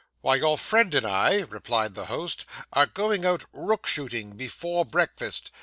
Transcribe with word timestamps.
'Why, 0.21 0.33
your 0.37 0.57
friend 0.57 0.95
and 0.95 1.05
I,' 1.05 1.41
replied 1.47 1.93
the 1.93 2.07
host, 2.07 2.45
'are 2.73 2.87
going 2.87 3.23
out 3.23 3.45
rook 3.53 3.85
shooting 3.85 4.31
before 4.31 4.83
breakfast. 4.83 5.51